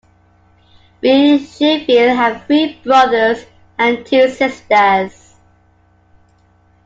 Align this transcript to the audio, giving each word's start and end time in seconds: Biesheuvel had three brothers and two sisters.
Biesheuvel 1.03 2.15
had 2.15 2.47
three 2.47 2.79
brothers 2.83 3.45
and 3.77 4.03
two 4.03 4.29
sisters. 4.29 5.35